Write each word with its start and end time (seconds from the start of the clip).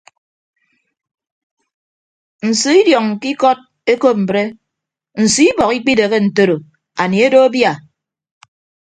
Nso 2.49 2.69
idiọñ 2.81 3.05
ke 3.21 3.27
ikọd 3.33 3.59
ekop 3.91 4.17
ebre 4.23 4.43
nso 5.21 5.41
ibọk 5.49 5.71
ikpidehe 5.77 6.17
ntoro 6.25 6.55
anie 7.01 7.23
edo 7.27 7.39
abia. 7.47 7.71